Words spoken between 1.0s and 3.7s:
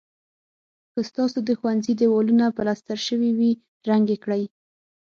ستاسو د ښوونځي دېوالونه پلستر شوي وي